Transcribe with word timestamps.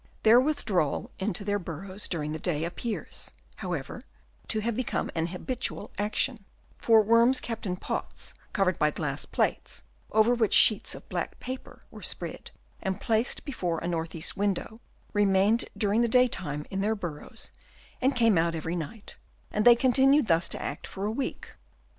Their 0.23 0.39
withdrawal 0.39 1.11
into 1.19 1.45
their 1.45 1.59
burrows 1.59 2.07
during 2.07 2.31
the 2.31 2.39
day 2.39 2.63
appears, 2.65 3.33
however, 3.57 4.03
to 4.47 4.61
have 4.61 4.75
become 4.75 5.11
an 5.13 5.27
habitual 5.27 5.91
action; 5.99 6.43
for 6.79 7.03
worms 7.03 7.39
kept 7.39 7.67
in 7.67 7.75
pots 7.75 8.33
covered 8.51 8.79
by 8.79 8.89
glass 8.89 9.27
plates, 9.27 9.83
over 10.11 10.33
which 10.33 10.53
sheets 10.55 10.95
of 10.95 11.07
black 11.07 11.39
paper 11.39 11.83
were 11.91 12.01
spread, 12.01 12.49
and 12.81 12.99
placed 12.99 13.45
before 13.45 13.77
a 13.77 13.87
north 13.87 14.15
east 14.15 14.35
win 14.35 14.55
dow, 14.55 14.79
remained 15.13 15.65
during 15.77 16.01
the 16.01 16.07
day 16.07 16.27
time 16.27 16.65
in 16.71 16.81
their 16.81 16.95
burrows 16.95 17.51
and 18.01 18.15
came 18.15 18.39
out 18.39 18.55
every 18.55 18.75
night; 18.75 19.17
and 19.51 19.65
they 19.65 19.75
continued 19.75 20.25
thus 20.25 20.49
to 20.49 20.59
act 20.63 20.87
for 20.87 21.05
a 21.05 21.11
week. 21.11 21.51